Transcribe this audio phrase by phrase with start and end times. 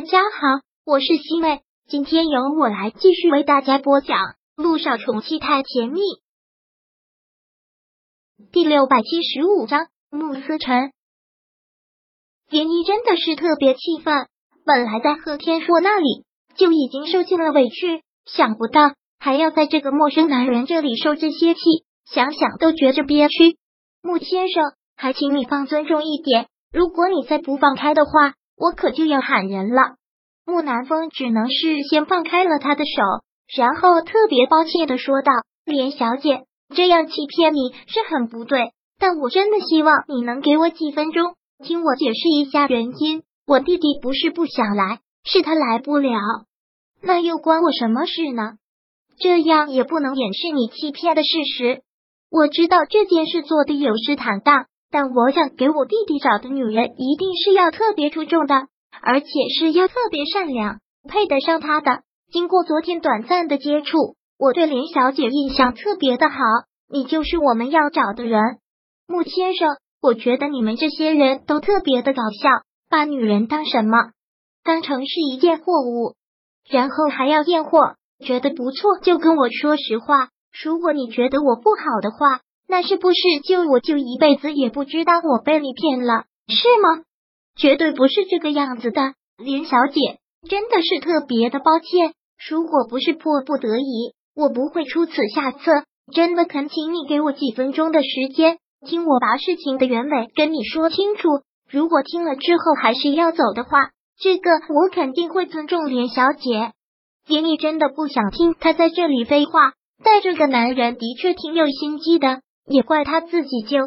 [0.00, 4.16] 大家好，我是西妹，今天由我来继续为大家播讲
[4.56, 6.00] 《路上宠妻太甜蜜》
[8.50, 9.88] 第六百七十五章。
[10.08, 10.92] 慕思辰，
[12.48, 14.26] 连依真的是特别气愤。
[14.64, 16.24] 本来在贺天硕那里
[16.56, 21.60] 就已经受尽了委屈，想不到还要在这个陌生男人这里受这些气，
[22.06, 23.58] 想想都觉着憋屈。
[24.00, 24.64] 穆先生，
[24.96, 28.32] 还请你放尊重一点，如果你再不放开的话。
[28.60, 29.94] 我可就要喊人了。
[30.44, 33.24] 木南风只能是先放开了他的手，
[33.56, 35.32] 然后特别抱歉的说道
[35.64, 36.44] ：“连小姐，
[36.74, 41.34] 这样欺骗你是很不对，但我真的希望你能给我几分钟，
[41.64, 43.22] 听我解释一下原因。
[43.46, 46.18] 我弟弟不是不想来，是他来不了。
[47.00, 48.58] 那又关我什么事呢？
[49.18, 51.82] 这样也不能掩饰你欺骗的事实。
[52.30, 58.54] 我知道这件事做的有失坦荡。”但我想给我弟弟找的女人一定是要特别出众的，
[59.02, 62.02] 而且是要特别善良，配得上他的。
[62.32, 66.36] 经过昨天短暂的接触，我对林小姐印象特别的好。
[66.88, 68.40] 你就是我们要找的人，
[69.06, 69.68] 穆先生。
[70.02, 72.48] 我觉得你们这些人都特别的搞笑，
[72.88, 73.96] 把女人当什么？
[74.64, 76.16] 当成是一件货物，
[76.68, 77.94] 然后还要验货。
[78.24, 80.30] 觉得不错就跟我说实话。
[80.64, 82.40] 如果你觉得我不好的话。
[82.70, 87.02] 那是不是就我就一辈子也不知道我被你骗了，是吗？
[87.56, 92.14] 绝对不是这个样子的，林小姐，真的是特别的抱歉。
[92.48, 95.82] 如果不是迫不得已，我不会出此下策。
[96.14, 101.28] 真的恳请你给我几分钟的时间，听我把事情的原委跟你说清楚。
[101.68, 106.72] 如果听了之后还是要走的话，这个我肯定会尊重林小姐。
[107.26, 109.72] 爷爷真的不想听他在这里废话，
[110.04, 112.42] 但这个男人的确挺有心机的。
[112.70, 113.78] 也怪他自己就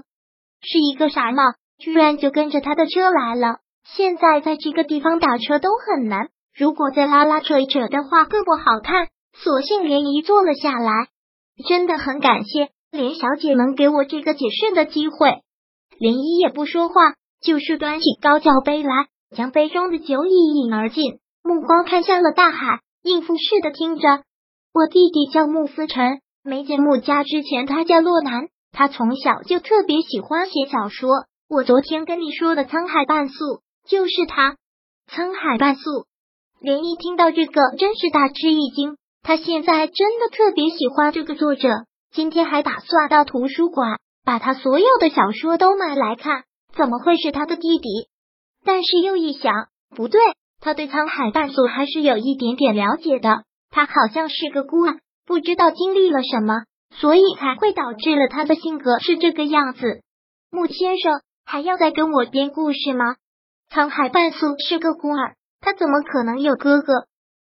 [0.62, 1.42] 是一个傻帽，
[1.78, 3.60] 居然就跟着他的车来了。
[3.86, 9.08] 现在在这个地方打车都很难，如果再拉拉扯扯的话更不好看。
[9.36, 11.08] 索性连姨坐了下来，
[11.68, 15.42] 真的很感谢连小姐能给我这个解释的机会。
[15.98, 16.94] 连姨也不说话，
[17.42, 24.08] 就是端起高脚杯来，将杯中的酒一饮而尽，目光看向了大海，应付似的听着。
[24.74, 28.50] 我弟弟叫穆思辰，没进穆家之前他叫洛南。
[28.74, 31.10] 他从小就特别喜欢写小说，
[31.48, 33.36] 我昨天跟你说的《沧海半素》
[33.88, 34.58] 就是他。
[35.08, 36.06] 沧海半素，
[36.60, 38.98] 连一听到这个真是大吃一惊。
[39.22, 41.70] 他现在真的特别喜欢这个作者，
[42.12, 46.44] 今天还打算到图书馆把他所有的小说都买来看。
[46.76, 48.10] 怎么会是他的弟弟？
[48.66, 49.54] 但是又一想，
[49.96, 50.20] 不对，
[50.60, 53.44] 他对沧海半素还是有一点点了解的。
[53.70, 54.98] 他好像是个孤儿，
[55.28, 56.64] 不知道经历了什么。
[57.00, 60.02] 所以才会导致了他的性格是这个样子。
[60.52, 63.16] 穆先生还要再跟我编故事吗？
[63.72, 66.94] 沧海半素是个孤儿，他怎么可能有哥哥？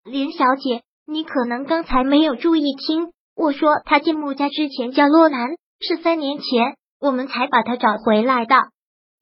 [0.06, 5.50] 林小姐，你可能刚才没有注意听，我说他进穆家之前叫洛南，
[5.81, 8.56] 是三年前我们才把他找回来的。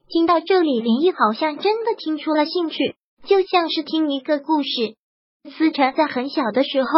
[0.08, 2.96] 听到这里，林毅好像真的听出了兴趣，
[3.26, 4.70] 就像是听一个故事。
[5.58, 6.90] 思辰在很小的时候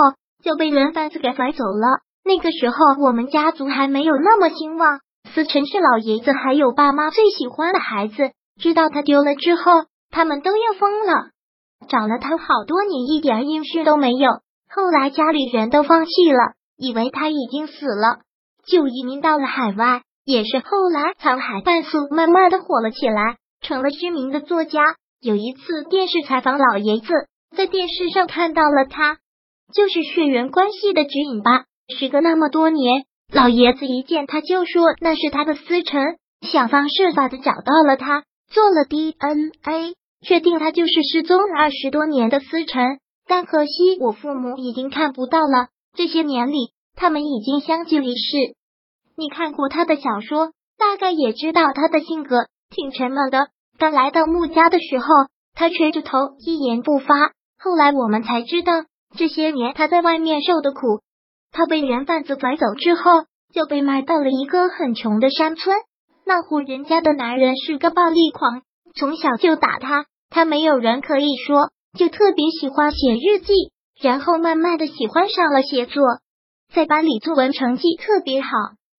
[0.43, 2.01] 就被人贩子给拐走了。
[2.25, 4.99] 那个时候，我们家族还没有那么兴旺。
[5.33, 9.63] 思辰是老爷子还有爸妈最喜欢的孩子，知道他丢了之后，
[10.09, 11.31] 他们都要疯了，
[11.87, 14.29] 找了他好多年，一点音讯都没有。
[14.69, 18.19] 后来家里人都放弃了，以为他已经死了，
[18.65, 20.01] 就移民到了海外。
[20.25, 24.79] 也是后来，沧海半粟慢慢的火了起来，成了知名的作家。
[25.19, 27.07] 有一次电视采访老爷子，
[27.55, 29.17] 在电视上看到了他，
[29.73, 31.65] 就是血缘关系的指引吧。
[31.89, 36.01] 时隔那么多年，老爷子一见他就说那是他的思辰，
[36.41, 39.95] 想方设法的找到了他，做了 DNA，
[40.25, 42.99] 确定他就是失踪了二十多年的思辰。
[43.27, 48.37] 但可惜我父母已经看不到了，这些年里他们已经相继离世。
[49.15, 53.47] 你看过他的小说，大概也知道他的性格挺沉闷的。
[53.77, 55.05] 刚来到穆家的时候，
[55.53, 57.31] 他垂着头一言不发。
[57.59, 58.71] 后来我们才知道，
[59.17, 61.01] 这些年他在外面受的苦。
[61.53, 65.77] 他被人贩子拐走之后，就被卖到了一个很穷的山村。
[66.25, 68.63] 那户人家的男人是个暴力狂，
[68.95, 70.05] 从小就打他。
[70.31, 73.53] 他没有人可以说，就特别喜欢写日记，
[74.01, 76.03] 然后慢慢的喜欢上了写作。
[76.73, 78.47] 在班里作文成绩特别好，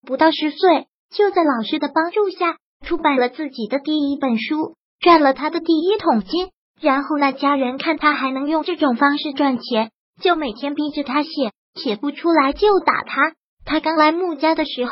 [0.07, 2.55] 不到十岁就在老师的帮助下
[2.85, 6.47] 出版了自己的第一本书，赚了他的第一桶金。
[6.79, 9.91] 然后那家人看他还能用这种方式赚钱，
[10.21, 11.51] 就每天逼着他写。
[11.75, 13.33] 写不出来就打他。
[13.65, 14.91] 他刚来穆家的时候，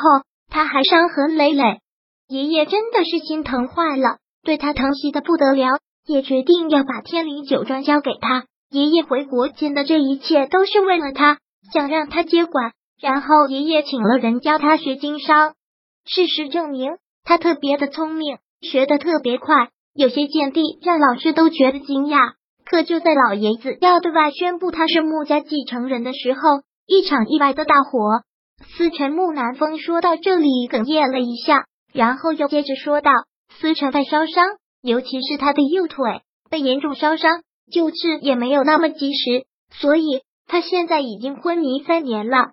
[0.50, 1.80] 他还伤痕累累，
[2.28, 5.78] 爷爷真的是心疼坏了，对他疼惜的不得了。
[6.06, 8.44] 也决定要把天灵酒庄交给他。
[8.70, 11.38] 爷爷回国间的这一切都是为了他，
[11.72, 12.72] 想让他接管。
[13.00, 15.54] 然后爷爷请了人教他学经商。
[16.04, 22.34] 事实证明，他特别的聪明，学的特别快，有些见地让老师都觉得惊讶。
[22.66, 26.40] 可就在老爷子要对外宣布他是穆家继承人的时候，
[26.86, 28.22] 一场意外的大火。
[28.76, 33.10] 思辰木南风说到这里哽咽了一下，然后又接着说道
[33.60, 34.44] ：“思辰被烧伤，
[34.80, 42.52] 尤其是他的右腿被严重烧伤，救治也没有那么及时，所以他现在已经昏迷三年了。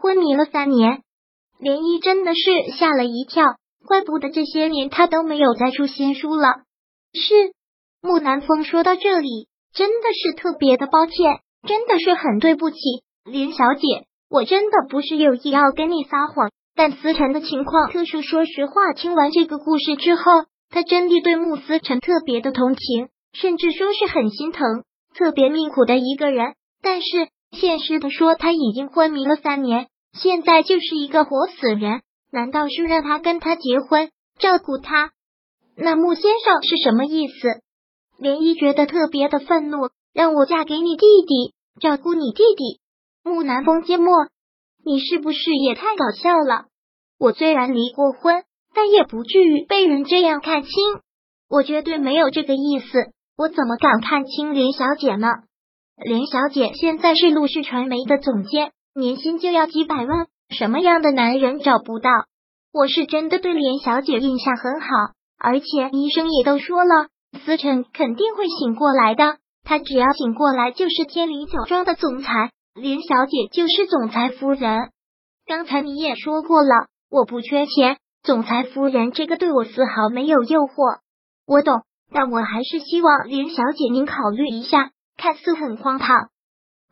[0.00, 1.02] 昏迷了三年，
[1.60, 3.44] 涟漪真的是吓了一跳，
[3.86, 6.48] 怪不得这些年他都没有再出新书了。”
[7.12, 7.52] 是
[8.00, 12.76] 木南风说到这里，真的是特别的抱歉，真的是很对不起，
[13.24, 14.06] 林小姐。
[14.30, 18.20] 我真的不是有意要跟你撒谎，但思辰的情况特殊。
[18.20, 20.22] 说实话，听完这个故事之后，
[20.70, 24.82] 他真的对穆思辰特别的同情，甚至说是很心疼。
[25.14, 32.02] 特别命苦的一个人，但是现实的说，他已经昏迷了三年，现在就是一个活死人。
[32.32, 34.10] 难道是让他跟他结婚，
[34.40, 35.12] 照顾他？
[35.76, 37.60] 那穆先生是什么意思？
[38.20, 42.80] 涟漪觉得特别的愤怒，让我嫁给你弟弟，照顾你弟弟。
[43.24, 44.12] 木南风缄默，
[44.84, 46.66] 你是不是也太搞笑了？
[47.18, 48.44] 我虽然离过婚，
[48.74, 50.70] 但也不至于被人这样看轻。
[51.48, 55.28] 我绝对没有这个意思，我怎么敢看轻连小姐呢？
[55.96, 62.10] 连小姐现在是陆氏传媒的总监，年薪就要几百万，什么样的男人找不到？
[62.74, 64.88] 我是真的对连小姐印象很好，
[65.38, 67.08] 而且医生也都说了，
[67.42, 69.38] 思辰肯定会醒过来的。
[69.62, 72.50] 他只要醒过来，就是天灵酒庄的总裁。
[72.74, 74.90] 林小姐就是总裁夫人，
[75.46, 80.98] 刚才你也说过了，我不缺钱，总裁夫人这个对我丝毫没有诱惑。
[81.46, 81.82] 我懂，
[82.12, 84.90] 但我还是希望林小姐您考虑一下。
[85.16, 86.28] 看似很荒唐，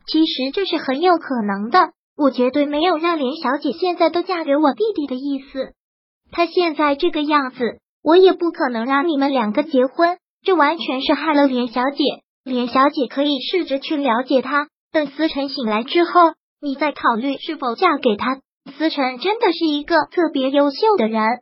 [0.07, 1.91] 其实这是很有可能的。
[2.15, 5.73] 我绝对没有让林小姐现在都嫁给我弟弟的意思。
[6.31, 12.03] 她现在这个样子，我也不可能让你们两个结婚，这完全是害了林小姐。
[12.45, 14.69] 林小姐可以试着去了解他。
[14.93, 16.11] 等思辰醒来之后，
[16.61, 18.41] 你再考虑是否嫁给他。
[18.77, 21.41] 思辰真的是一个特别优秀的人。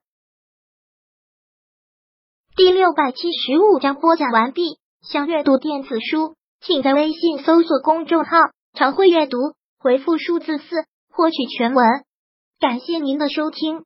[2.56, 4.80] 第六百七十五章播讲完毕。
[5.01, 8.38] 想阅读电子书，请在微信搜索公众号
[8.74, 9.38] “常会阅读”，
[9.80, 11.86] 回复数字四获取全文。
[12.59, 13.83] 感谢您的收听。